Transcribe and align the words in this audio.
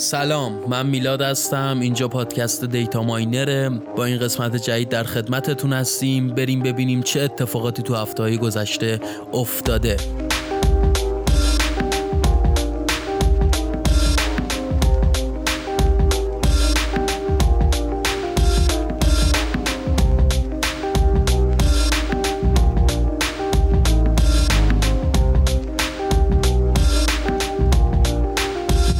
سلام 0.00 0.52
من 0.68 0.86
میلاد 0.86 1.22
هستم 1.22 1.78
اینجا 1.80 2.08
پادکست 2.08 2.64
دیتا 2.64 3.02
ماینره. 3.02 3.68
با 3.68 4.04
این 4.04 4.18
قسمت 4.18 4.56
جدید 4.56 4.88
در 4.88 5.04
خدمتتون 5.04 5.72
هستیم. 5.72 6.28
بریم 6.28 6.62
ببینیم 6.62 7.02
چه 7.02 7.20
اتفاقاتی 7.20 7.82
تو 7.82 7.94
هفته 7.94 8.36
گذشته 8.36 9.00
افتاده. 9.32 9.96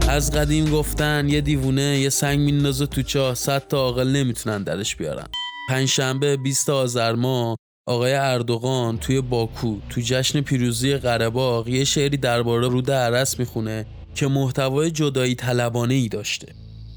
از 0.09 0.31
قدیم 0.31 0.71
گفتن 0.71 1.29
یه 1.29 1.41
دیوونه 1.41 1.98
یه 1.98 2.09
سنگ 2.09 2.41
میندازه 2.41 2.87
تو 2.87 3.03
چاه 3.03 3.35
صد 3.35 3.69
تا 3.69 3.77
عاقل 3.77 4.09
نمی‌تونن 4.09 4.62
درش 4.62 4.97
بیارن. 4.97 5.27
پنجشنبه 5.69 6.37
20 6.37 6.71
آذر 6.71 7.12
ماه 7.12 7.57
آقای 7.87 8.15
اردوغان 8.15 8.99
توی 8.99 9.21
باکو 9.21 9.77
تو 9.91 10.01
جشن 10.05 10.41
پیروزی 10.41 10.97
قرهباغ 10.97 11.69
یه 11.69 11.85
شعری 11.85 12.16
درباره 12.16 12.69
رود 12.69 12.91
عرس 12.91 13.39
می‌خونه 13.39 13.87
که 14.15 14.27
محتوای 14.27 14.91
جدایی 14.91 15.35
طلبانه 15.35 15.95
ای 15.95 16.09
داشته. 16.09 16.55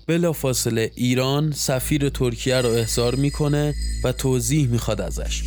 بلافاصله 0.07 0.91
ایران 0.95 1.51
سفیر 1.51 2.09
ترکیه 2.09 2.61
رو 2.61 2.69
احضار 2.69 3.15
می‌کنه 3.15 3.73
و 4.03 4.11
توضیح 4.11 4.67
می‌خواد 4.67 5.01
ازش. 5.01 5.43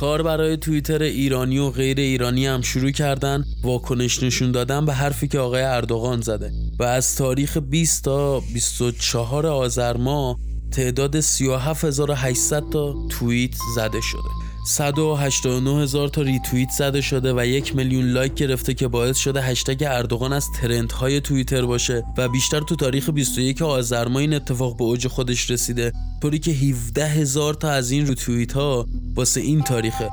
کار 0.00 0.22
برای 0.22 0.56
توییتر 0.56 1.02
ایرانی 1.02 1.58
و 1.58 1.70
غیر 1.70 2.00
ایرانی 2.00 2.46
هم 2.46 2.62
شروع 2.62 2.90
کردن 2.90 3.44
واکنش 3.62 4.22
نشون 4.22 4.52
دادن 4.52 4.86
به 4.86 4.92
حرفی 4.92 5.28
که 5.28 5.38
آقای 5.38 5.62
اردوغان 5.62 6.20
زده. 6.20 6.52
و 6.78 6.82
از 6.82 7.16
تاریخ 7.16 7.56
20 7.56 8.04
تا 8.04 8.40
24 8.40 9.46
آذر 9.46 9.96
ماه 9.96 10.38
تعداد 10.70 11.20
37800 11.20 12.62
تا 12.70 12.94
توییت 13.08 13.54
زده 13.74 14.00
شده. 14.00 14.44
189 14.66 15.82
هزار 15.82 16.08
تا 16.08 16.22
ریتوییت 16.22 16.70
زده 16.70 17.00
شده 17.00 17.34
و 17.36 17.46
یک 17.46 17.76
میلیون 17.76 18.04
لایک 18.04 18.34
گرفته 18.34 18.74
که 18.74 18.88
باعث 18.88 19.16
شده 19.16 19.42
هشتگ 19.42 19.84
اردوغان 19.88 20.32
از 20.32 20.46
ترندهای 20.60 21.20
توییتر 21.20 21.66
باشه 21.66 22.04
و 22.16 22.28
بیشتر 22.28 22.60
تو 22.60 22.76
تاریخ 22.76 23.10
21 23.10 23.62
آذر 23.62 24.08
ماه 24.08 24.20
این 24.20 24.34
اتفاق 24.34 24.76
به 24.76 24.84
اوج 24.84 25.06
خودش 25.06 25.50
رسیده. 25.50 25.92
طوری 26.22 26.38
که 26.38 26.50
17 26.50 27.06
هزار 27.06 27.54
تا 27.54 27.70
از 27.70 27.90
این 27.90 28.06
ریتوییت 28.06 28.52
ها 28.52 28.86
واسه 29.14 29.40
این 29.40 29.62
تاریخه. 29.62 30.10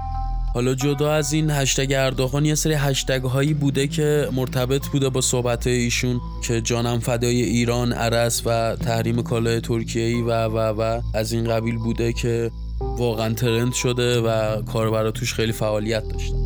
حالا 0.53 0.75
جدا 0.75 1.13
از 1.13 1.33
این 1.33 1.49
هشتگ 1.49 1.93
اردوغان 1.97 2.45
یه 2.45 2.55
سری 2.55 2.73
هشتگ 2.73 3.21
هایی 3.21 3.53
بوده 3.53 3.87
که 3.87 4.29
مرتبط 4.31 4.87
بوده 4.87 5.09
با 5.09 5.21
صحبت 5.21 5.67
ایشون 5.67 6.21
که 6.43 6.61
جانم 6.61 6.99
فدای 6.99 7.41
ایران 7.41 7.93
ارس 7.93 8.41
و 8.45 8.75
تحریم 8.75 9.21
کالای 9.21 9.61
ترکیه 9.61 10.23
و 10.23 10.31
و 10.31 10.57
و 10.57 11.01
از 11.13 11.31
این 11.33 11.49
قبیل 11.49 11.77
بوده 11.77 12.13
که 12.13 12.51
واقعا 12.79 13.33
ترند 13.33 13.73
شده 13.73 14.21
و 14.21 14.61
کاربرا 14.61 15.11
توش 15.11 15.33
خیلی 15.33 15.51
فعالیت 15.51 16.03
داشتن. 16.07 16.40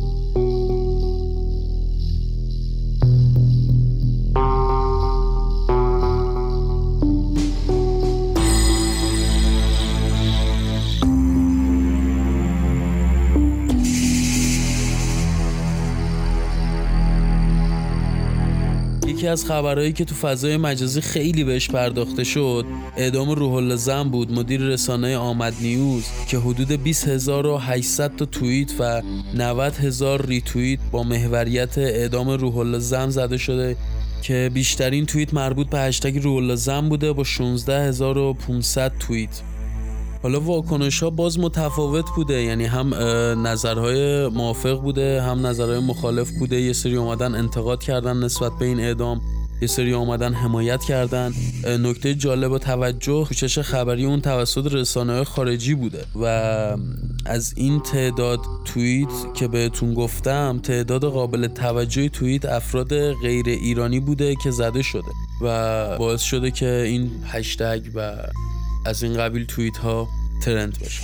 یکی 19.06 19.28
از 19.28 19.44
خبرهایی 19.44 19.92
که 19.92 20.04
تو 20.04 20.14
فضای 20.14 20.56
مجازی 20.56 21.00
خیلی 21.00 21.44
بهش 21.44 21.70
پرداخته 21.70 22.24
شد 22.24 22.66
اعدام 22.96 23.30
روح 23.30 23.52
الله 23.52 23.76
زن 23.76 24.08
بود 24.08 24.32
مدیر 24.32 24.60
رسانه 24.60 25.16
آمد 25.16 25.54
نیوز 25.60 26.04
که 26.28 26.38
حدود 26.38 26.72
20800 26.72 28.16
تا 28.16 28.24
توییت 28.24 28.72
و 28.78 29.02
90000 29.34 30.26
ریتوییت 30.26 30.80
با 30.90 31.02
محوریت 31.02 31.78
اعدام 31.78 32.30
روح 32.30 32.56
الله 32.56 32.78
زن 32.78 33.10
زده 33.10 33.36
شده 33.36 33.76
که 34.22 34.50
بیشترین 34.54 35.06
توییت 35.06 35.34
مربوط 35.34 35.70
به 35.70 35.78
هشتگ 35.78 36.18
روح 36.18 36.36
الله 36.36 36.54
زن 36.54 36.88
بوده 36.88 37.12
با 37.12 37.24
16500 37.24 38.92
توییت. 38.98 39.40
حالا 40.26 40.40
واکنش 40.40 41.02
ها 41.02 41.10
باز 41.10 41.38
متفاوت 41.38 42.04
بوده 42.16 42.42
یعنی 42.42 42.64
هم 42.64 42.94
نظرهای 43.46 44.28
موافق 44.28 44.80
بوده 44.80 45.22
هم 45.22 45.46
نظرهای 45.46 45.78
مخالف 45.78 46.30
بوده. 46.30 46.60
یه 46.60 46.72
سری 46.72 46.96
اومدن 46.96 47.34
انتقاد 47.34 47.82
کردن 47.82 48.16
نسبت 48.16 48.52
به 48.58 48.64
این 48.64 48.80
اعدام 48.80 49.20
یه 49.62 49.68
سری 49.68 49.94
آمدن 49.94 50.34
حمایت 50.34 50.84
کردن. 50.84 51.32
نکته 51.64 52.14
جالب 52.14 52.52
و 52.52 52.58
توجه 52.58 53.24
پوشش 53.24 53.58
خبری 53.58 54.04
اون 54.04 54.20
توسط 54.20 54.72
رسانه 54.72 55.24
خارجی 55.24 55.74
بوده 55.74 56.04
و 56.22 56.26
از 57.26 57.54
این 57.56 57.80
تعداد 57.80 58.40
توییت 58.64 59.34
که 59.34 59.48
بهتون 59.48 59.94
گفتم 59.94 60.60
تعداد 60.62 61.04
قابل 61.04 61.46
توجه 61.46 62.08
توییت 62.08 62.44
افراد 62.44 63.12
غیر 63.12 63.48
ایرانی 63.48 64.00
بوده 64.00 64.34
که 64.34 64.50
زده 64.50 64.82
شده 64.82 65.10
و 65.42 65.98
باعث 65.98 66.22
شده 66.22 66.50
که 66.50 66.82
این 66.86 67.10
هشتگ 67.26 67.80
و 67.94 68.12
از 68.86 69.02
این 69.02 69.14
قبیل 69.14 69.44
توییت 69.44 69.76
ها 69.76 70.08
ترند 70.44 70.78
باشه. 70.80 71.02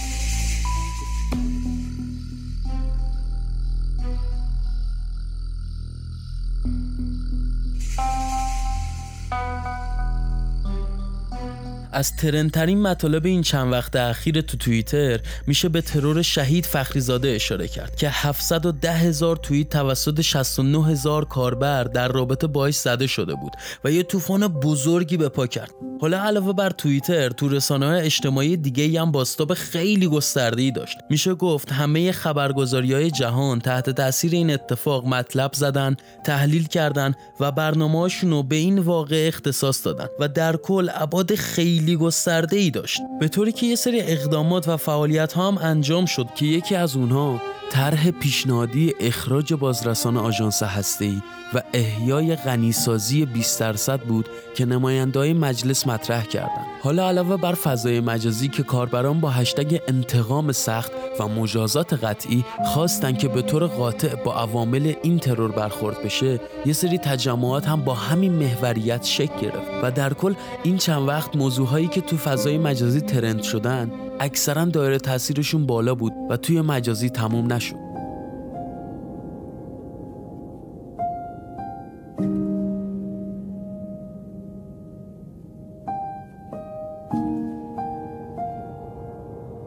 از 11.92 12.16
ترندترین 12.16 12.82
مطالب 12.82 13.26
این 13.26 13.42
چند 13.42 13.72
وقت 13.72 13.96
اخیر 13.96 14.40
تو 14.40 14.56
توییتر 14.56 15.20
میشه 15.46 15.68
به 15.68 15.80
ترور 15.80 16.22
شهید 16.22 16.66
فخریزاده 16.66 17.28
اشاره 17.28 17.68
کرد 17.68 17.96
که 17.96 18.08
710 18.10 18.92
هزار 18.92 19.36
توییت 19.36 19.68
توسط 19.68 20.20
69 20.20 20.86
هزار 20.86 21.24
کاربر 21.24 21.84
در 21.84 22.08
رابطه 22.08 22.46
باش 22.46 22.76
زده 22.76 23.06
شده 23.06 23.34
بود 23.34 23.52
و 23.84 23.90
یه 23.90 24.02
طوفان 24.02 24.48
بزرگی 24.48 25.16
به 25.16 25.28
پا 25.28 25.46
کرد. 25.46 25.70
حالا 26.02 26.22
علاوه 26.22 26.52
بر 26.52 26.70
توییتر 26.70 27.28
تو 27.28 27.48
رسانه 27.48 27.86
های 27.86 28.00
اجتماعی 28.00 28.56
دیگه 28.56 29.00
هم 29.00 29.12
باستاب 29.12 29.54
خیلی 29.54 30.06
گسترده 30.08 30.70
داشت. 30.70 30.98
میشه 31.10 31.34
گفت 31.34 31.72
همه 31.72 32.12
خبرگزاری 32.12 32.92
های 32.92 33.10
جهان 33.10 33.60
تحت 33.60 33.90
تاثیر 33.90 34.32
این 34.32 34.50
اتفاق 34.50 35.06
مطلب 35.06 35.52
زدن 35.52 35.96
تحلیل 36.24 36.66
کردن 36.66 37.14
و 37.40 37.52
برنامه‌هاشون 37.52 38.30
رو 38.30 38.42
به 38.42 38.56
این 38.56 38.78
واقع 38.78 39.24
اختصاص 39.28 39.86
دادن 39.86 40.06
و 40.20 40.28
در 40.28 40.56
کل 40.56 40.88
ابعاد 40.94 41.34
خیلی 41.34 41.72
خیلی 41.82 41.96
گسترده 41.96 42.56
ای 42.56 42.70
داشت. 42.70 43.00
به 43.20 43.28
طوری 43.28 43.52
که 43.52 43.66
یه 43.66 43.76
سری 43.76 44.00
اقدامات 44.00 44.68
و 44.68 44.76
فعالیت 44.76 45.32
ها 45.32 45.48
هم 45.48 45.58
انجام 45.58 46.06
شد 46.06 46.26
که 46.34 46.46
یکی 46.46 46.74
از 46.74 46.96
اونها 46.96 47.40
طرح 47.72 48.10
پیشنهادی 48.10 48.94
اخراج 49.00 49.54
بازرسان 49.54 50.16
آژانس 50.16 50.62
هسته‌ای 50.62 51.22
و 51.54 51.62
احیای 51.72 52.36
غنیسازی 52.36 53.26
20 53.26 53.60
درصد 53.60 54.00
بود 54.00 54.28
که 54.54 54.64
نمایندهای 54.64 55.32
مجلس 55.32 55.86
مطرح 55.86 56.24
کردند. 56.24 56.66
حالا 56.82 57.08
علاوه 57.08 57.36
بر 57.36 57.52
فضای 57.52 58.00
مجازی 58.00 58.48
که 58.48 58.62
کاربران 58.62 59.20
با 59.20 59.30
هشتگ 59.30 59.78
انتقام 59.88 60.52
سخت 60.52 60.92
و 61.20 61.28
مجازات 61.28 61.92
قطعی 62.04 62.44
خواستن 62.64 63.12
که 63.12 63.28
به 63.28 63.42
طور 63.42 63.66
قاطع 63.66 64.14
با 64.14 64.34
عوامل 64.34 64.94
این 65.02 65.18
ترور 65.18 65.52
برخورد 65.52 66.02
بشه 66.02 66.40
یه 66.66 66.72
سری 66.72 66.98
تجمعات 66.98 67.66
هم 67.66 67.84
با 67.84 67.94
همین 67.94 68.32
محوریت 68.32 69.04
شکل 69.04 69.40
گرفت 69.40 69.70
و 69.82 69.90
در 69.90 70.14
کل 70.14 70.34
این 70.62 70.76
چند 70.76 71.08
وقت 71.08 71.36
موضوعهایی 71.36 71.88
که 71.88 72.00
تو 72.00 72.16
فضای 72.16 72.58
مجازی 72.58 73.00
ترند 73.00 73.42
شدن 73.42 73.90
اکثرا 74.22 74.64
دایره 74.64 74.98
تاثیرشون 74.98 75.66
بالا 75.66 75.94
بود 75.94 76.12
و 76.30 76.36
توی 76.36 76.60
مجازی 76.60 77.10
تموم 77.10 77.52
نشد. 77.52 77.91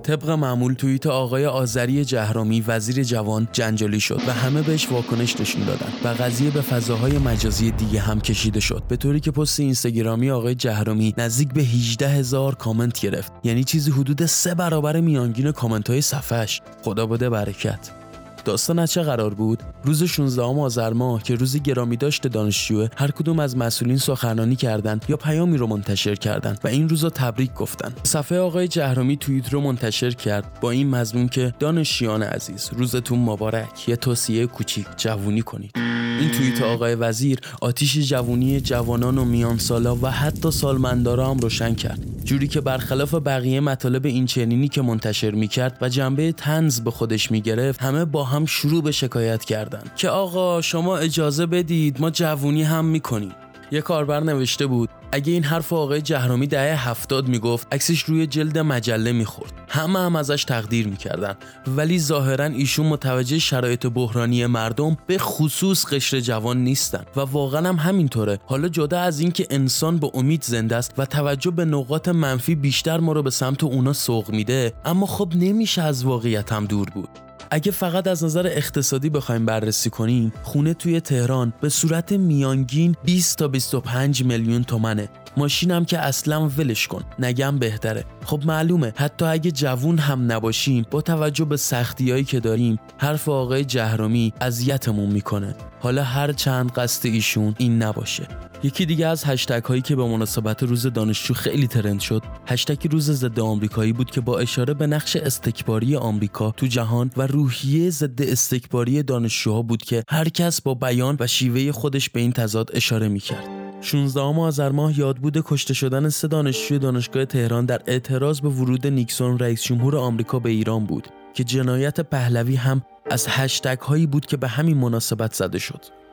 طبق 0.06 0.30
معمول 0.30 0.74
توییت 0.74 1.07
آقای 1.07 1.46
آذری 1.46 2.06
جهرامی 2.06 2.62
وزیر 2.62 3.04
جوان 3.04 3.48
جنجالی 3.52 4.00
شد 4.00 4.22
و 4.28 4.34
همه 4.34 4.62
بهش 4.62 4.92
واکنش 4.92 5.40
نشون 5.40 5.66
دادن 5.66 5.88
و 6.04 6.07
قضیه 6.07 6.52
به 6.52 6.62
فضاهای 6.62 7.18
مجازی 7.18 7.72
دیگه 7.72 8.00
هم 8.00 8.22
کشیده 8.22 8.60
شد. 8.60 8.84
به 8.88 8.98
طوری 8.98 9.19
که 9.19 9.31
پست 9.31 9.60
اینستاگرامی 9.60 10.31
آقای 10.31 10.56
جهرامی 10.56 11.13
نزدیک 11.18 11.54
به 11.54 11.62
18 11.62 12.07
هزار 12.07 12.56
کامنت 12.56 13.00
گرفت. 13.00 13.31
یعنی 13.44 13.63
چیزی 13.63 13.92
حدود 13.92 14.25
سه 14.25 14.56
برابر 14.56 15.00
میانگین 15.00 15.52
کامنت 15.52 15.90
های 15.90 16.02
صفحش 16.02 16.62
خدا 16.84 17.06
بده 17.06 17.30
برکت. 17.30 18.05
داستان 18.45 18.80
از 18.80 18.92
چه 18.92 19.01
قرار 19.01 19.33
بود؟ 19.33 19.63
روز 19.83 20.03
16 20.03 20.42
آذر 20.42 20.94
ماه 20.94 21.24
که 21.24 21.36
روز 21.36 21.62
گرامی 21.62 21.97
داشت 21.97 22.27
دانشجوه 22.27 22.88
هر 22.97 23.12
کدوم 23.12 23.39
از 23.39 23.57
مسئولین 23.57 23.97
سخنرانی 23.97 24.56
کردند 24.56 25.06
یا 25.09 25.18
پیامی 25.18 25.57
رو 25.57 25.68
منتشر 25.68 26.15
کردند 26.15 26.59
و 26.63 26.68
این 26.68 26.89
روزا 26.89 27.09
تبریک 27.09 27.53
گفتند. 27.53 28.00
صفحه 28.03 28.39
آقای 28.39 28.68
جهرومی 28.68 29.18
توییت 29.18 29.53
رو 29.53 29.62
منتشر 29.62 30.12
کرد 30.12 30.59
با 30.62 30.71
این 30.71 30.89
مضمون 30.89 31.27
که 31.27 31.53
دانشجویان 31.59 32.24
عزیز 32.24 32.69
روزتون 32.74 33.19
مبارک 33.19 33.89
یه 33.89 33.95
توصیه 33.95 34.45
کوچیک 34.45 34.88
جوونی 34.97 35.42
کنید. 35.42 36.05
این 36.20 36.32
توییت 36.32 36.62
آقای 36.62 36.96
وزیر 36.96 37.40
آتیش 37.62 37.98
جوونی 37.98 38.62
جوانان 38.62 39.18
و 39.18 39.26
میان 39.26 39.58
سالا 39.58 39.96
و 39.96 40.08
حتی 40.08 40.52
سالمندارا 40.52 41.30
هم 41.30 41.38
روشن 41.38 41.76
کرد. 41.76 42.00
جوری 42.24 42.48
که 42.48 42.62
برخلاف 42.62 43.14
بقیه 43.14 43.60
مطالب 43.60 44.06
این 44.06 44.26
چنینی 44.26 44.68
که 44.68 44.82
منتشر 44.82 45.32
می‌کرد 45.32 45.78
و 45.82 45.90
جنبه 45.90 46.32
تنز 46.32 46.80
به 46.82 46.92
خودش 46.92 47.32
می‌گرفت 47.32 47.82
همه 47.82 48.06
با 48.06 48.24
هم 48.24 48.46
شروع 48.46 48.84
به 48.84 48.92
شکایت 48.92 49.46
کردند 49.46 49.92
که 49.96 50.10
آقا 50.10 50.62
شما 50.62 50.98
اجازه 50.98 51.46
بدید 51.46 52.02
ما 52.02 52.10
جوونی 52.10 52.64
هم 52.64 52.86
می‌کنیم. 52.86 53.32
یه 53.72 53.82
کاربر 53.82 54.20
نوشته 54.20 54.66
بود 54.68 54.90
اگه 55.12 55.34
این 55.34 55.44
حرف 55.44 55.74
آقای 55.74 56.02
جهرامی 56.02 56.48
دهه 56.48 56.90
هفتاد 56.90 57.28
می‌گفت 57.28 57.68
عکسش 57.74 58.04
روی 58.04 58.28
جلد 58.28 58.58
مجله 58.58 59.12
می‌خورد. 59.12 59.54
همه 59.70 60.00
هم 60.00 60.16
ازش 60.16 60.44
تقدیر 60.44 60.88
می‌کردن. 60.88 61.36
ولی 61.68 62.00
ظاهرا 62.00 62.46
ایشون 62.46 62.86
متوجه 62.86 63.40
شرایط 63.40 63.86
بحرانی 63.86 64.46
مردم 64.46 64.98
به 65.08 65.18
خصوص 65.18 65.86
قشر 65.86 66.20
جوان 66.20 66.64
نیستن. 66.64 67.04
و 67.16 67.20
واقعا 67.20 67.70
هم 67.70 67.76
همینطوره. 67.76 68.40
حالا 68.46 68.68
جدا 68.68 69.00
از 69.00 69.20
اینکه 69.20 69.48
انسان 69.50 69.98
به 69.98 70.12
امید 70.14 70.44
زنده 70.44 70.76
است 70.76 70.94
و 70.98 71.06
توجه 71.06 71.52
به 71.52 71.66
نقاط 71.66 72.08
منفی 72.08 72.56
بیشتر 72.56 73.00
ما 73.00 73.12
رو 73.12 73.24
به 73.24 73.30
سمت 73.30 73.64
اونا 73.64 73.94
سوق 73.94 74.32
میده 74.32 74.74
اما 74.86 75.06
خب 75.06 75.34
نمیشه 75.36 75.82
از 75.82 76.06
واقعیت 76.06 76.52
هم 76.52 76.66
دور 76.66 76.90
بود. 76.90 77.10
اگه 77.51 77.71
فقط 77.71 78.07
از 78.07 78.24
نظر 78.24 78.47
اقتصادی 78.47 79.09
بخوایم 79.09 79.45
بررسی 79.45 79.89
کنیم 79.89 80.33
خونه 80.44 80.74
توی 80.74 81.00
تهران 81.00 81.53
به 81.62 81.69
صورت 81.69 82.12
میانگین 82.12 82.95
20 83.06 83.38
تا 83.38 83.47
25 83.47 84.24
میلیون 84.24 84.63
تومنه. 84.63 85.09
ماشینم 85.38 85.86
که 85.86 86.00
اصلا 86.00 86.48
ولش 86.48 86.88
کن. 86.88 87.04
نگم 87.20 87.60
بهتره. 87.60 88.06
خب 88.26 88.42
معلومه. 88.46 88.94
حتی 88.96 89.26
اگه 89.26 89.52
جوون 89.52 89.98
هم 89.98 90.32
نباشیم 90.32 90.86
با 90.92 91.02
توجه 91.02 91.46
به 91.46 91.58
سختیایی 91.58 92.24
که 92.24 92.40
داریم 92.40 92.80
حرف 92.98 93.30
آقای 93.30 93.66
جهرومی 93.66 94.34
اذیتمون 94.42 95.10
می‌کنه. 95.12 95.56
حالا 95.80 96.04
هر 96.04 96.32
چند 96.32 96.72
قصد 96.72 97.06
ایشون 97.06 97.56
این 97.58 97.84
نباشه. 97.84 98.28
یکی 98.64 98.86
دیگه 98.86 99.08
از 99.08 99.24
هشتگ 99.24 99.64
هایی 99.64 99.82
که 99.82 99.96
به 99.96 100.04
مناسبت 100.06 100.64
روز 100.64 100.88
دانشجو 100.88 101.34
خیلی 101.34 101.68
ترند 101.68 102.00
شد 102.00 102.24
هشتگ 102.48 102.92
روز 102.92 103.12
ضد 103.12 103.40
آمریکایی 103.40 103.94
بود 103.94 104.12
که 104.12 104.22
با 104.22 104.40
اشاره 104.40 104.74
به 104.74 104.88
نقش 104.88 105.16
استکباری 105.16 105.96
آمریکا 105.96 106.52
تو 106.52 106.68
جهان 106.68 107.12
و 107.18 107.28
روحیه 107.28 107.90
ضد 107.90 108.22
استکباری 108.22 109.04
دانشجوها 109.04 109.62
بود 109.62 109.84
که 109.84 110.04
هر 110.10 110.30
کس 110.30 110.62
با 110.62 110.74
بیان 110.74 111.18
و 111.20 111.28
شیوه 111.28 111.72
خودش 111.72 112.10
به 112.10 112.20
این 112.20 112.31
تضاد 112.31 112.72
اشاره 112.74 113.08
می‌کرد. 113.08 113.65
16 113.81 114.22
آذر 114.22 114.69
ماه 114.69 115.00
یاد 115.00 115.18
بوده 115.18 115.42
کشته 115.45 115.74
شدن 115.74 116.10
سه 116.10 116.27
دانشجوی 116.27 116.80
دانشگاه 116.80 117.25
تهران 117.25 117.66
در 117.66 117.81
اعتراض 117.88 118.42
به 118.42 118.50
ورود 118.50 118.88
نیکسون 118.88 119.39
رئیس 119.39 119.63
جمهور 119.63 119.98
آمریکا 119.98 120.39
به 120.39 120.50
ایران 120.50 120.86
بود 120.86 121.07
که 121.33 121.44
جنایت 121.44 122.00
پهلوی 122.00 122.56
هم 122.56 122.81
از 123.12 123.27
هشتگ 123.30 123.80
هایی 123.80 124.07
بود 124.07 124.25
که 124.25 124.38
به 124.38 124.48
همین 124.48 124.77
مناسبت 124.77 125.33
زده 125.33 125.60
شد. 125.60 126.05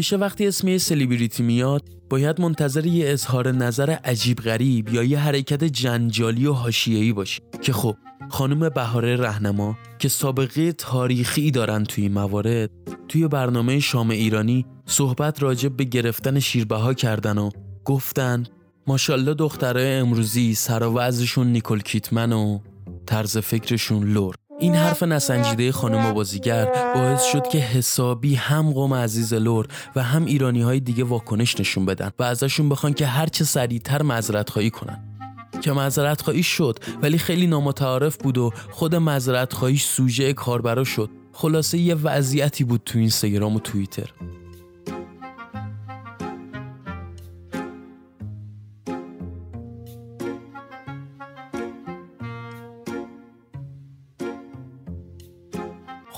همیشه 0.00 0.16
وقتی 0.16 0.46
اسم 0.46 0.68
یه 0.68 0.78
سلیبریتی 0.78 1.42
میاد 1.42 1.82
باید 2.10 2.40
منتظر 2.40 2.86
یه 2.86 3.12
اظهار 3.12 3.52
نظر 3.52 3.90
عجیب 3.90 4.38
غریب 4.38 4.88
یا 4.88 5.02
یه 5.02 5.18
حرکت 5.18 5.64
جنجالی 5.64 6.46
و 6.46 6.52
حاشیه‌ای 6.52 7.12
باشی. 7.12 7.40
که 7.62 7.72
خب 7.72 7.96
خانم 8.30 8.68
بهاره 8.68 9.16
رهنما 9.16 9.78
که 9.98 10.08
سابقه 10.08 10.72
تاریخی 10.72 11.50
دارن 11.50 11.84
توی 11.84 12.08
موارد 12.08 12.70
توی 13.08 13.28
برنامه 13.28 13.80
شام 13.80 14.10
ایرانی 14.10 14.66
صحبت 14.86 15.42
راجب 15.42 15.76
به 15.76 15.84
گرفتن 15.84 16.38
شیربها 16.38 16.94
کردن 16.94 17.38
و 17.38 17.50
گفتن 17.84 18.44
ماشالله 18.86 19.34
دخترای 19.34 19.94
امروزی 19.94 20.54
سر 20.54 20.82
و 20.82 21.44
نیکل 21.44 21.78
کیتمن 21.78 22.32
و 22.32 22.58
طرز 23.06 23.38
فکرشون 23.38 24.04
لور 24.12 24.39
این 24.60 24.74
حرف 24.74 25.02
نسنجیده 25.02 25.72
خانم 25.72 26.12
بازیگر 26.12 26.64
باعث 26.94 27.24
شد 27.24 27.48
که 27.48 27.58
حسابی 27.58 28.34
هم 28.34 28.72
قوم 28.72 28.94
عزیز 28.94 29.34
لور 29.34 29.66
و 29.96 30.02
هم 30.02 30.24
ایرانی 30.24 30.62
های 30.62 30.80
دیگه 30.80 31.04
واکنش 31.04 31.60
نشون 31.60 31.86
بدن 31.86 32.10
و 32.18 32.22
ازشون 32.22 32.68
بخوان 32.68 32.94
که 32.94 33.06
هرچه 33.06 33.44
سریعتر 33.44 34.02
معذرت 34.02 34.50
خواهی 34.50 34.70
کنن. 34.70 34.98
که 35.60 35.72
معذرت 35.72 36.20
خواهی 36.22 36.42
شد 36.42 36.78
ولی 37.02 37.18
خیلی 37.18 37.46
نامتعارف 37.46 38.16
بود 38.16 38.38
و 38.38 38.52
خود 38.70 38.94
معذرت 38.94 39.52
خواهیش 39.52 39.84
سوژه 39.84 40.32
کاربرا 40.32 40.84
شد. 40.84 41.10
خلاصه 41.32 41.78
یه 41.78 41.94
وضعیتی 41.94 42.64
بود 42.64 42.82
تو 42.84 42.98
اینستاگرام 42.98 43.56
و 43.56 43.60
توییتر. 43.60 44.10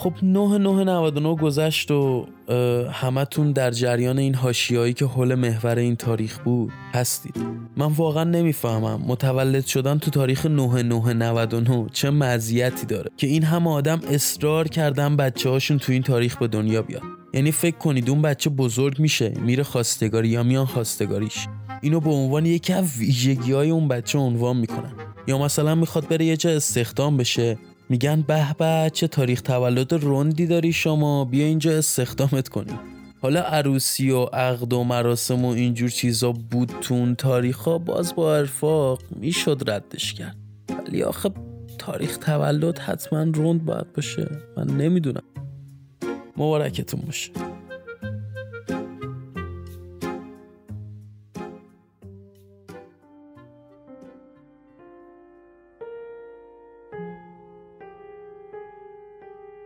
خب 0.02 0.12
9999 0.22 1.36
گذشت 1.36 1.90
و 1.90 2.26
همتون 2.92 3.52
در 3.52 3.70
جریان 3.70 4.18
این 4.18 4.34
هاشیایی 4.34 4.92
که 4.92 5.06
حول 5.06 5.34
محور 5.34 5.78
این 5.78 5.96
تاریخ 5.96 6.38
بود 6.38 6.72
هستید. 6.94 7.36
من 7.76 7.86
واقعا 7.86 8.24
نمی‌فهمم 8.24 9.02
متولد 9.06 9.66
شدن 9.66 9.98
تو 9.98 10.10
تاریخ 10.10 10.46
9999 10.46 11.86
چه 11.92 12.10
مزیتی 12.10 12.86
داره 12.86 13.10
که 13.16 13.26
این 13.26 13.42
همه 13.42 13.70
آدم 13.70 14.00
اصرار 14.10 14.68
کردن 14.68 15.16
بچه 15.16 15.50
هاشون 15.50 15.78
تو 15.78 15.92
این 15.92 16.02
تاریخ 16.02 16.36
به 16.36 16.48
دنیا 16.48 16.82
بیاد 16.82 17.02
یعنی 17.34 17.52
فکر 17.52 17.76
کنید 17.76 18.10
اون 18.10 18.22
بچه 18.22 18.50
بزرگ 18.50 18.98
میشه 18.98 19.32
میره 19.40 19.62
خواستگاری 19.62 20.28
یا 20.28 20.42
میان 20.42 20.66
خواستگاریش. 20.66 21.46
اینو 21.82 22.00
به 22.00 22.10
عنوان 22.10 22.46
یکی 22.46 22.72
از 22.72 22.96
ویژگی 22.98 23.52
های 23.52 23.70
اون 23.70 23.88
بچه 23.88 24.18
عنوان 24.18 24.56
می‌کنن. 24.56 24.92
یا 25.26 25.38
مثلا 25.38 25.74
می‌خواد 25.74 26.08
بره 26.08 26.24
یه 26.24 26.36
جا 26.36 26.50
استخدام 26.50 27.16
بشه 27.16 27.58
میگن 27.92 28.22
به 28.22 28.54
به 28.58 28.90
چه 28.94 29.08
تاریخ 29.08 29.42
تولد 29.42 29.92
رندی 29.92 30.46
داری 30.46 30.72
شما؟ 30.72 31.24
بیا 31.24 31.44
اینجا 31.44 31.78
استخدامت 31.78 32.48
کنیم. 32.48 32.78
حالا 33.22 33.40
عروسی 33.40 34.10
و 34.10 34.24
عقد 34.24 34.72
و 34.72 34.84
مراسم 34.84 35.44
و 35.44 35.48
اینجور 35.48 35.88
چیزا 35.88 36.32
بود 36.32 36.72
تون 36.80 37.14
تاریخ 37.14 37.58
ها 37.58 37.78
باز 37.78 38.14
با 38.14 38.36
ارفاق 38.36 39.02
می‌شد 39.10 39.62
ردش 39.66 40.14
کرد. 40.14 40.36
ولی 40.88 41.02
آخه 41.02 41.30
تاریخ 41.78 42.16
تولد 42.16 42.78
حتما 42.78 43.18
رند 43.18 43.64
باید 43.64 43.92
باشه. 43.92 44.28
من 44.56 44.66
نمی‌دونم. 44.66 45.22
مبارکتون 46.36 47.00
باشه. 47.00 47.30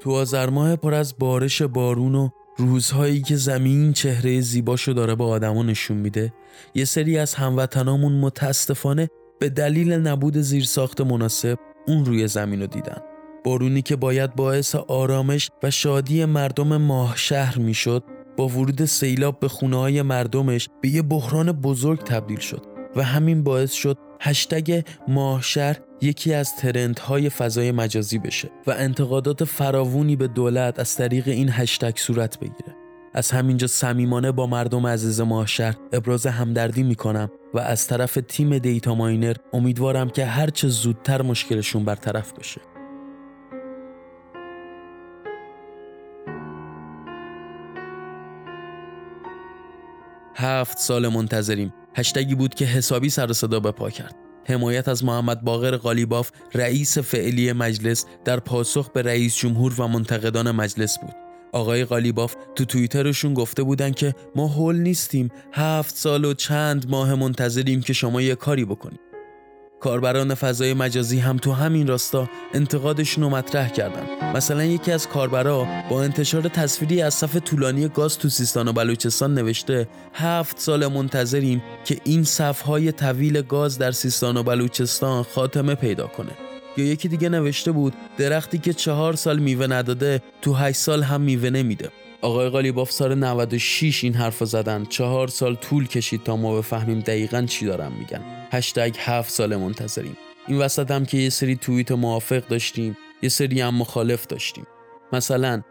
تو 0.07 0.13
آذر 0.13 0.51
ماه 0.51 0.77
پر 0.77 0.95
از 0.95 1.15
بارش 1.19 1.63
بارون 1.63 2.15
و 2.15 2.29
روزهایی 2.57 3.23
که 3.23 3.37
زمین 3.37 3.93
چهره 3.93 4.41
زیباشو 4.41 4.93
داره 4.93 5.15
با 5.15 5.27
آدما 5.27 5.63
نشون 5.63 5.97
میده 5.97 6.33
یه 6.75 6.85
سری 6.85 7.19
از 7.19 7.35
هموطنامون 7.35 8.13
متاسفانه 8.13 9.09
به 9.41 9.49
دلیل 9.49 9.93
نبود 9.93 10.37
زیرساخت 10.37 11.01
مناسب 11.01 11.59
اون 11.87 12.05
روی 12.05 12.29
زمین 12.29 12.61
رو 12.61 12.67
دیدن. 12.67 12.99
بارونی 13.45 13.83
که 13.83 13.97
باید 13.97 14.35
باعث 14.35 14.75
آرامش 14.75 15.51
و 15.63 15.71
شادی 15.71 16.25
مردم 16.25 16.77
ماه 16.77 17.17
شهر 17.17 17.59
می‌شد 17.59 18.05
با 18.37 18.49
ورود 18.49 18.85
سیلاب 18.85 19.41
به 19.41 19.49
خونه 19.49 19.77
های 19.77 20.03
مردمش 20.03 20.69
به 20.83 20.89
یه 20.89 21.03
بحران 21.03 21.53
بزرگ 21.53 21.99
تبدیل 22.05 22.39
شد 22.39 22.63
و 22.97 23.03
همین 23.03 23.43
باعث 23.43 23.73
شد 23.73 23.99
هشتگ 24.21 24.83
ماهشهر 25.09 25.77
یکی 26.01 26.35
از 26.35 26.57
ترندهای 26.57 27.29
فضای 27.29 27.73
مجازی 27.73 28.19
بشه 28.19 28.51
و 28.67 28.71
انتقادات 28.71 29.45
فراوونی 29.45 30.17
به 30.17 30.29
دولت 30.29 30.79
از 30.79 30.97
طریق 30.97 31.29
این 31.29 31.49
هشتگ 31.53 31.97
صورت 31.97 32.39
بگیره. 32.39 32.77
از 33.15 33.31
همینجا 33.31 33.67
صمیمانه 33.67 34.33
با 34.33 34.47
مردم 34.47 34.87
عزیز 34.87 35.21
ماهشهر 35.21 35.77
ابراز 35.93 36.27
همدردی 36.27 36.83
می‌کنم 36.83 37.31
و 37.55 37.59
از 37.59 37.87
طرف 37.87 38.19
تیم 38.29 38.59
دیتا 38.59 38.95
ماینر 38.95 39.37
امیدوارم 39.53 40.11
که 40.11 40.25
هرچه 40.27 40.69
زودتر 40.69 41.23
مشکلشون 41.23 41.85
برطرف 41.85 42.33
بشه. 42.33 42.61
هفت 50.37 50.79
سال 50.79 51.09
منتظریم 51.09 51.75
هشتگی 51.97 52.35
بود 52.35 52.55
که 52.55 52.65
حسابی 52.65 53.11
سر 53.11 53.33
صدا 53.33 53.61
به 53.61 53.71
پا 53.71 53.91
کرد 53.91 54.17
حمایت 54.49 54.89
از 54.89 55.05
محمد 55.05 55.41
باقر 55.41 55.77
قالیباف 55.77 56.31
رئیس 56.55 56.99
فعلی 56.99 57.53
مجلس 57.53 58.07
در 58.25 58.41
پاسخ 58.41 58.91
به 58.91 59.03
رئیس 59.03 59.37
جمهور 59.37 59.81
و 59.81 59.89
منتقدان 59.89 60.51
مجلس 60.51 60.99
بود. 60.99 61.15
آقای 61.53 61.85
قالیباف 61.85 62.35
تو 62.55 62.65
توییترشون 62.65 63.35
گفته 63.35 63.63
بودن 63.63 63.91
که 63.91 64.15
ما 64.37 64.47
هول 64.47 64.77
نیستیم 64.77 65.29
هفت 65.53 65.97
سال 65.97 66.25
و 66.25 66.35
چند 66.35 66.91
ماه 66.91 67.15
منتظریم 67.15 67.81
که 67.81 67.93
شما 67.93 68.23
یه 68.23 68.35
کاری 68.35 68.65
بکنید. 68.65 69.01
کاربران 69.87 70.35
فضای 70.35 70.75
مجازی 70.75 71.19
هم 71.19 71.37
تو 71.37 71.53
همین 71.53 71.87
راستا 71.87 72.29
انتقادشون 72.55 73.25
رو 73.25 73.31
مطرح 73.31 73.69
کردن. 73.69 74.33
مثلا 74.35 74.65
یکی 74.65 74.93
از 74.93 75.09
کاربرا 75.09 75.67
با 75.91 76.03
انتشار 76.03 76.43
تصویری 76.43 77.03
از 77.03 77.15
صف 77.15 77.37
طولانی 77.37 77.89
گاز 77.89 78.19
تو 78.19 78.29
سیستان 78.29 78.69
و 78.69 78.73
بلوچستان 78.73 79.35
نوشته 79.35 79.89
هفت 80.15 80.61
سال 80.61 80.87
منتظریم 80.87 81.63
که 81.85 81.99
این 82.05 82.25
صفهای 82.25 82.93
طویل 82.93 83.43
گاز 83.43 83.79
در 83.79 83.91
سیستان 83.91 84.37
و 84.37 84.43
بلوچستان 84.43 85.23
خاتمه 85.23 85.75
پیدا 85.75 86.07
کنه. 86.07 86.33
یا 86.77 86.85
یکی 86.85 87.09
دیگه 87.09 87.29
نوشته 87.29 87.73
بود 87.73 87.95
درختی 88.19 88.59
که 88.59 88.73
چهار 88.73 89.17
سال 89.17 89.39
میوه 89.39 89.67
نداده 89.67 90.23
تو 90.43 90.55
هشت 90.55 90.79
سال 90.79 91.03
هم 91.03 91.21
میوه 91.21 91.51
نمیده. 91.51 91.91
آقای 92.27 92.49
قالیباف 92.49 92.91
سال 92.91 93.15
96 93.15 94.05
این 94.05 94.15
حرف 94.15 94.45
زدن. 94.45 94.85
چهار 94.85 95.29
سال 95.29 95.55
طول 95.55 95.87
کشید 95.87 96.23
تا 96.23 96.37
ما 96.37 96.59
بفهمیم 96.59 97.01
دقیقا 97.01 97.43
چی 97.43 97.67
دارم 97.67 97.93
میگن. 97.93 98.21
هشتگ 98.53 98.95
هفت 98.99 99.31
سال 99.31 99.57
منتظریم. 99.57 100.17
این 100.49 100.59
وسط 100.59 100.91
هم 100.91 101.07
که 101.07 101.19
یه 101.19 101.31
سری 101.31 101.57
توییت 101.57 101.93
موافق 101.93 102.47
داشتیم 102.49 102.97
یه 103.23 103.29
سری 103.29 103.61
هم 103.61 103.75
مخالف 103.75 104.27
داشتیم. 104.27 104.67
مثلا 105.13 105.63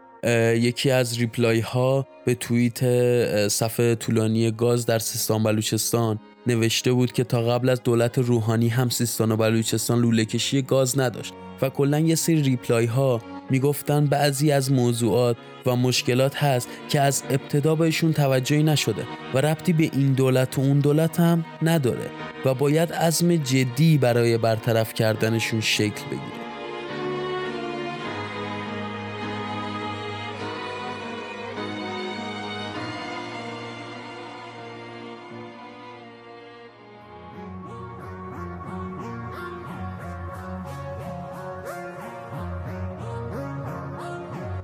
یکی 0.56 0.90
از 0.90 1.18
reply 1.18 1.60
ها 1.60 2.06
به 2.26 2.34
توییت 2.34 3.48
صف 3.48 3.94
طولانی 3.94 4.50
گاز 4.50 4.86
در 4.86 4.98
سیستان 4.98 5.42
بلوچستان 5.42 6.18
نوشته 6.46 6.92
بود 6.92 7.12
که 7.12 7.24
تا 7.24 7.42
قبل 7.42 7.68
از 7.68 7.82
دولت 7.82 8.18
روحانی 8.18 8.68
هم 8.68 8.88
سیستان 8.88 9.32
و 9.32 9.36
بلوچستان 9.36 10.00
لوله 10.00 10.24
کشی 10.24 10.62
گاز 10.62 10.98
نداشت 10.98 11.34
و 11.62 11.68
کلا 11.68 12.00
یه 12.00 12.14
سری 12.14 12.42
reply 12.42 12.84
ها 12.84 13.20
می‌گفتن 13.50 14.06
بعضی 14.06 14.52
از 14.52 14.72
موضوعات 14.72 15.36
و 15.66 15.76
مشکلات 15.76 16.36
هست 16.36 16.68
که 16.88 17.00
از 17.00 17.22
ابتدا 17.30 17.74
بهشون 17.74 18.12
توجهی 18.12 18.62
نشده 18.62 19.06
و 19.34 19.38
ربطی 19.38 19.72
به 19.72 19.90
این 19.92 20.12
دولت 20.12 20.58
و 20.58 20.60
اون 20.60 20.80
دولت 20.80 21.20
هم 21.20 21.44
نداره 21.62 22.10
و 22.44 22.54
باید 22.54 22.92
عزم 22.92 23.36
جدی 23.36 23.98
برای 23.98 24.38
برطرف 24.38 24.94
کردنشون 24.94 25.60
شکل 25.60 26.04
بگیره. 26.06 26.45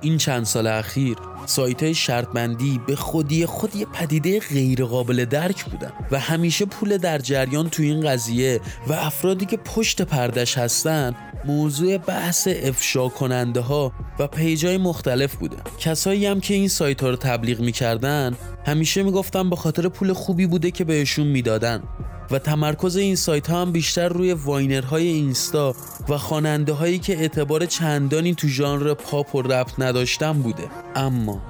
این 0.03 0.17
چند 0.17 0.43
سال 0.43 0.67
اخیر 0.67 1.17
سایت 1.45 1.83
های 1.83 1.93
شرطبندی 1.93 2.81
به 2.87 2.95
خودی 2.95 3.45
خود 3.45 3.75
یه 3.75 3.85
پدیده 3.85 4.39
غیر 4.39 4.85
قابل 4.85 5.25
درک 5.25 5.65
بودن 5.65 5.91
و 6.11 6.19
همیشه 6.19 6.65
پول 6.65 6.97
در 6.97 7.17
جریان 7.17 7.69
تو 7.69 7.83
این 7.83 8.01
قضیه 8.01 8.61
و 8.87 8.93
افرادی 8.93 9.45
که 9.45 9.57
پشت 9.57 10.01
پردش 10.01 10.57
هستن 10.57 11.15
موضوع 11.45 11.97
بحث 11.97 12.47
افشا 12.63 13.09
کننده 13.09 13.59
ها 13.59 13.91
و 14.19 14.27
پیج 14.27 14.65
های 14.65 14.77
مختلف 14.77 15.35
بوده. 15.35 15.57
کسایی 15.79 16.25
هم 16.25 16.39
که 16.39 16.53
این 16.53 16.67
سایت 16.67 17.01
ها 17.01 17.09
رو 17.09 17.15
تبلیغ 17.15 17.59
می‌کردن 17.59 18.35
همیشه 18.65 19.03
می‌گفتن 19.03 19.49
به 19.49 19.55
خاطر 19.55 19.89
پول 19.89 20.13
خوبی 20.13 20.47
بوده 20.47 20.71
که 20.71 20.83
بهشون 20.83 21.27
می‌دادن. 21.27 21.83
و 22.33 22.39
تمرکز 22.39 22.95
این 22.95 23.15
سایت 23.15 23.49
ها 23.49 23.61
هم 23.61 23.71
بیشتر 23.71 24.07
روی 24.07 24.33
viner 24.33 24.86
های 24.86 25.07
اینستا 25.07 25.75
و 26.09 26.17
خواننده 26.17 26.73
هایی 26.73 26.99
که 26.99 27.17
اعتبار 27.17 27.65
چندانی 27.65 28.35
تو 28.35 28.47
ژانر 28.47 28.93
پاپ 28.93 29.35
و 29.35 29.41
رپ 29.41 29.71
نداشتن 29.77 30.33
بوده. 30.33 30.63
اما 30.95 31.41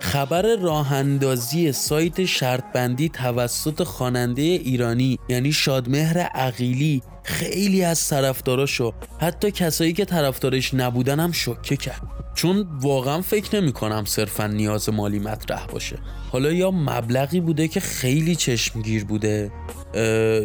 خبر 0.00 0.56
راه 0.56 0.92
اندازی 0.92 1.72
سایت 1.72 2.24
شرط 2.24 2.64
بندی 2.74 3.08
توسط 3.08 3.82
خواننده 3.82 4.42
ایرانی 4.42 5.18
یعنی 5.28 5.52
شادمهر 5.52 6.18
عقیلی 6.18 7.02
خیلی 7.26 7.84
از 7.84 8.08
طرفداراشو 8.08 8.92
حتی 9.20 9.50
کسایی 9.50 9.92
که 9.92 10.04
طرفدارش 10.04 10.74
نبودن 10.74 11.20
هم 11.20 11.32
شوکه 11.32 11.76
کرد. 11.76 12.02
چون 12.34 12.66
واقعا 12.80 13.20
فکر 13.20 13.60
نمی 13.60 13.72
کنم 13.72 14.04
صرفا 14.04 14.46
نیاز 14.46 14.88
مالی 14.88 15.18
مطرح 15.18 15.66
باشه. 15.66 15.98
حالا 16.32 16.52
یا 16.52 16.70
مبلغی 16.70 17.40
بوده 17.40 17.68
که 17.68 17.80
خیلی 17.80 18.36
چشمگیر 18.36 19.04
بوده 19.04 19.52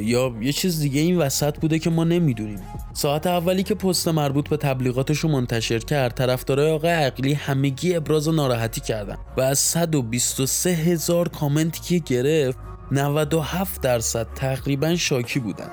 یا 0.01 0.33
یه 0.41 0.51
چیز 0.53 0.79
دیگه 0.79 1.01
این 1.01 1.17
وسط 1.17 1.59
بوده 1.59 1.79
که 1.79 1.89
ما 1.89 2.03
نمی‌دونیم. 2.03 2.59
ساعت 2.93 3.27
اولی 3.27 3.63
که 3.63 3.75
پست 3.75 4.07
مربوط 4.07 4.49
به 4.49 4.57
تبلیغاتش 4.57 5.19
رو 5.19 5.29
منتشر 5.29 5.79
کرد 5.79 6.13
طرفدارای 6.13 6.71
آقای 6.71 6.91
عقلی 6.91 7.33
همگی 7.33 7.95
ابراز 7.95 8.29
ناراحتی 8.29 8.81
کردن 8.81 9.17
و 9.37 9.41
از 9.41 9.59
123 9.59 10.69
هزار 10.69 11.29
کامنتی 11.29 11.99
که 11.99 12.15
گرفت 12.15 12.57
97 12.91 13.81
درصد 13.81 14.27
تقریبا 14.35 14.95
شاکی 14.95 15.39
بودن. 15.39 15.69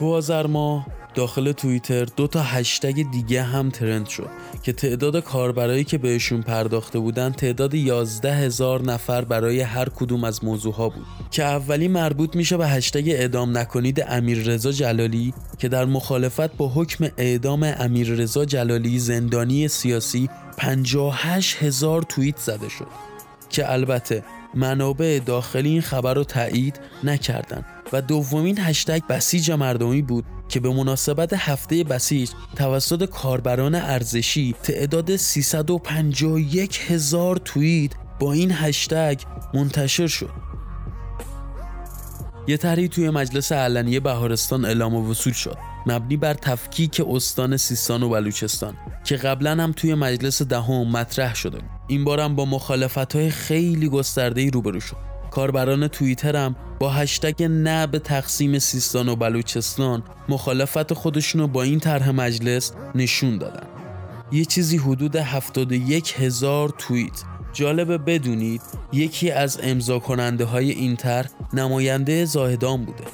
تو 0.00 0.06
آذر 0.06 0.46
ماه 0.46 0.86
داخل 1.14 1.52
توییتر 1.52 2.04
دو 2.04 2.26
تا 2.26 2.42
هشتگ 2.42 3.10
دیگه 3.10 3.42
هم 3.42 3.70
ترند 3.70 4.08
شد 4.08 4.28
که 4.62 4.72
تعداد 4.72 5.24
کاربرایی 5.24 5.84
که 5.84 5.98
بهشون 5.98 6.42
پرداخته 6.42 6.98
بودن 6.98 7.32
تعداد 7.32 7.74
11 7.74 8.34
هزار 8.34 8.82
نفر 8.82 9.24
برای 9.24 9.60
هر 9.60 9.88
کدوم 9.88 10.24
از 10.24 10.44
موضوعها 10.44 10.88
بود. 10.88 11.06
که 11.30 11.44
اولی 11.44 11.88
مربوط 11.88 12.36
میشه 12.36 12.56
به 12.56 12.68
هشتگ 12.68 13.08
اعدام 13.08 13.58
نکنید 13.58 14.04
امیر 14.08 14.38
رضا 14.38 14.72
جلالی 14.72 15.34
که 15.58 15.68
در 15.68 15.84
مخالفت 15.84 16.56
با 16.56 16.68
حکم 16.68 17.08
اعدام 17.16 17.74
امیر 17.78 18.08
رضا 18.08 18.44
جلالی 18.44 18.98
زندانی 18.98 19.68
سیاسی 19.68 20.30
58 20.56 21.62
هزار 21.62 22.02
توییت 22.02 22.36
زده 22.36 22.68
شد. 22.68 22.86
که 23.50 23.72
البته 23.72 24.24
منابع 24.54 25.20
داخلی 25.26 25.68
این 25.68 25.80
خبر 25.80 26.14
رو 26.14 26.24
تایید 26.24 26.80
نکردند 27.04 27.64
و 27.92 28.02
دومین 28.02 28.58
هشتگ 28.58 29.02
بسیج 29.08 29.50
مردمی 29.50 30.02
بود 30.02 30.24
که 30.48 30.60
به 30.60 30.70
مناسبت 30.70 31.32
هفته 31.32 31.84
بسیج 31.84 32.30
توسط 32.56 33.04
کاربران 33.04 33.74
ارزشی 33.74 34.54
تعداد 34.62 35.16
351 35.16 36.80
هزار 36.88 37.36
توییت 37.36 37.92
با 38.20 38.32
این 38.32 38.52
هشتگ 38.52 39.20
منتشر 39.54 40.06
شد. 40.06 40.30
یه 42.46 42.56
طرحی 42.56 42.88
توی 42.88 43.10
مجلس 43.10 43.52
علنی 43.52 44.00
بهارستان 44.00 44.64
اعلام 44.64 44.94
و 44.94 45.10
وصول 45.10 45.32
شد. 45.32 45.56
مبنی 45.86 46.16
بر 46.16 46.34
تفکیک 46.34 47.02
استان 47.08 47.56
سیستان 47.56 48.02
و 48.02 48.08
بلوچستان 48.08 48.74
که 49.04 49.16
قبلا 49.16 49.50
هم 49.62 49.72
توی 49.72 49.94
مجلس 49.94 50.42
دهم 50.42 50.90
مطرح 50.90 51.34
شده 51.34 51.58
این 51.88 52.04
بارم 52.04 52.36
با 52.36 52.44
مخالفت 52.44 53.16
های 53.16 53.30
خیلی 53.30 53.88
گسترده 53.88 54.50
روبرو 54.50 54.80
شد. 54.80 55.09
کاربران 55.30 55.88
توییتر 55.88 56.36
هم 56.36 56.56
با 56.78 56.90
هشتگ 56.90 57.42
نه 57.42 57.86
به 57.86 57.98
تقسیم 57.98 58.58
سیستان 58.58 59.08
و 59.08 59.16
بلوچستان 59.16 60.02
مخالفت 60.28 60.92
خودشونو 60.92 61.46
با 61.46 61.62
این 61.62 61.80
طرح 61.80 62.10
مجلس 62.10 62.72
نشون 62.94 63.38
دادن. 63.38 63.66
یه 64.32 64.44
چیزی 64.44 64.76
حدود 64.76 65.16
71 65.16 66.14
هزار 66.18 66.74
توییت. 66.78 67.22
جالبه 67.52 67.98
بدونید 67.98 68.62
یکی 68.92 69.30
از 69.30 69.60
امضا 69.62 69.98
کننده 69.98 70.44
های 70.44 70.70
این 70.70 70.96
طرح 70.96 71.30
نماینده 71.52 72.24
زاهدان 72.24 72.84
بوده. 72.84 73.04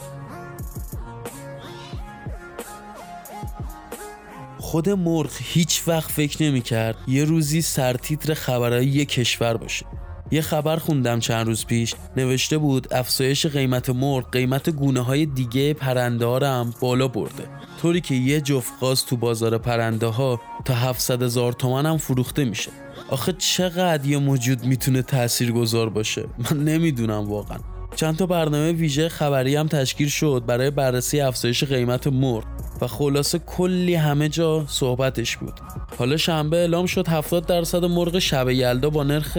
خود 4.59 4.89
مرغ 4.89 5.31
هیچ 5.39 5.83
وقت 5.87 6.11
فکر 6.11 6.43
نمی 6.43 6.61
کرد 6.61 6.97
یه 7.07 7.25
روزی 7.25 7.63
سرتیتر 7.63 8.35
خبرهای 8.35 8.87
یه 8.87 9.05
کشور 9.05 9.57
باشه. 9.57 9.87
یه 10.31 10.41
خبر 10.41 10.77
خوندم 10.77 11.21
چند 11.21 11.47
روز 11.47 11.67
پیش. 11.67 11.95
نوشته 12.17 12.59
بود 12.59 12.95
افزایش 12.95 13.47
قیمت 13.47 13.91
مرغ 13.91 14.31
قیمت 14.33 14.71
گونه 14.71 15.01
های 15.01 15.27
دیگه 15.27 15.75
پرنده 15.75 16.27
هم 16.27 16.75
بالا 16.81 17.09
برده. 17.09 17.45
طوری 17.83 18.01
که 18.01 18.15
یه 18.15 18.41
جفت 18.41 18.73
قاز 18.81 19.07
تو 19.07 19.17
بازار 19.17 19.59
پرنده 19.59 20.07
ها 20.07 20.41
تا 20.65 20.75
700 20.75 21.23
هزار 21.23 21.53
تومن 21.53 21.87
هم 21.87 21.97
فروخته 21.97 22.45
میشه. 22.45 22.71
آخه 23.09 23.33
چقدر 23.33 24.07
یه 24.07 24.19
موجود 24.19 24.65
می‌تونه 24.65 25.03
تأثیر 25.03 25.53
گذار 25.53 25.89
باشه؟ 25.89 26.25
من 26.39 26.65
نمی‌دونم 26.65 27.31
واقعا. 27.31 27.59
چند 27.97 28.17
تا 28.17 28.27
برنامه 28.27 28.73
ویژه 28.73 29.09
خبری 29.09 29.57
هم 29.57 29.69
تشکیل 29.69 30.09
شد 30.09 30.43
برای 30.47 30.71
بررسی 30.71 31.21
افزایش 31.21 31.65
قیمت 31.65 32.07
مرغ. 32.07 32.45
و 32.81 32.87
خلاصه 32.87 33.39
کلی 33.39 33.95
همه 33.95 34.29
جا 34.29 34.65
صحبتش 34.69 35.37
بود. 35.37 35.61
حالا 35.99 36.17
شنبه 36.17 36.57
اعلام 36.57 36.87
شد 36.87 37.09
70 37.09 37.47
درصد 37.47 37.85
مرغ 37.85 38.19
شب 38.19 38.51
یلدا 38.51 38.91
با 38.91 39.05
نرخ 39.05 39.37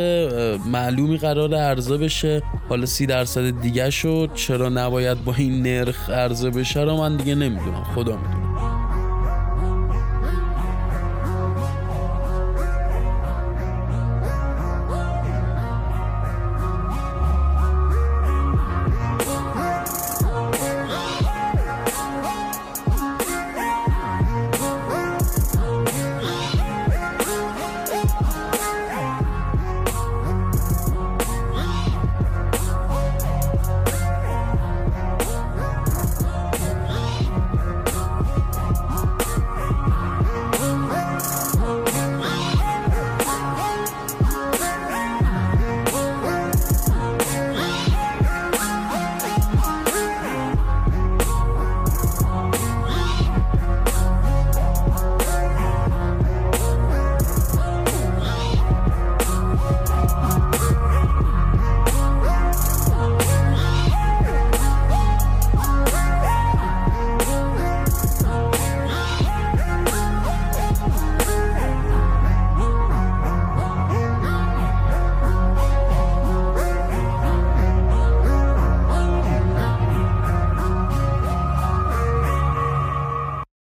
معلومی 0.65 1.17
قرار 1.17 1.55
عرضه 1.55 1.97
بشه. 1.97 2.43
حالا 2.69 2.85
30 2.85 3.05
درصد 3.05 3.61
دیگه 3.61 3.89
شد 3.89 4.29
چرا 4.35 4.69
نباید 4.69 5.23
با 5.23 5.33
این 5.37 5.63
نرخ 5.63 6.09
عرضه 6.09 6.49
بشه 6.49 6.81
رو 6.81 6.97
من 6.97 7.17
دیگه 7.17 7.35
نمی‌دونم. 7.35 7.83
خدا 7.83 8.15
می‌دونم 8.17 8.76